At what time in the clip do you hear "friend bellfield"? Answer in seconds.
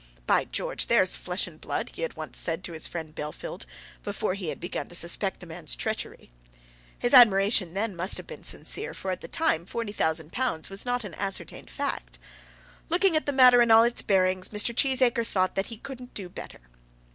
2.87-3.67